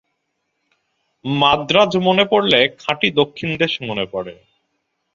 মান্দ্রাজ 1.25 1.91
মনে 1.97 2.25
পড়লে 2.31 2.59
খাঁটি 2.79 3.07
দক্ষিণদেশ 3.11 3.73
মনে 3.81 4.05
পড়ে। 4.13 4.33